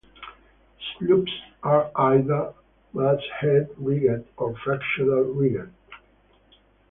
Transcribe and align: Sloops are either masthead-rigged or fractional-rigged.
Sloops 0.97 1.31
are 1.61 1.91
either 1.95 2.55
masthead-rigged 2.91 4.25
or 4.35 4.55
fractional-rigged. 4.63 5.71